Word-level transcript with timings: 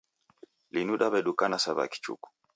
Linu 0.73 0.93
daw'edukana 1.01 1.57
sa 1.63 1.71
w'akichuku 1.77 2.27